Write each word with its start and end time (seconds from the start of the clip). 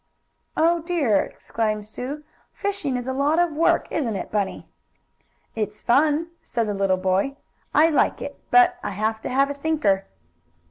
"Oh, 0.57 0.79
dear!" 0.79 1.21
exclaimed 1.21 1.85
Sue. 1.85 2.23
"Fishing 2.53 2.97
is 2.97 3.07
a 3.07 3.13
lot 3.13 3.37
of 3.37 3.51
work; 3.51 3.87
isn't 3.91 4.15
it, 4.15 4.31
Bunny?" 4.31 4.67
"It's 5.53 5.83
fun," 5.83 6.31
said 6.41 6.67
the 6.67 6.73
little 6.73 6.97
boy. 6.97 7.37
"I 7.71 7.91
like 7.91 8.19
it, 8.19 8.35
but 8.49 8.77
I 8.81 8.89
have 8.97 9.21
to 9.21 9.29
have 9.29 9.51
a 9.51 9.53
sinker." 9.53 10.07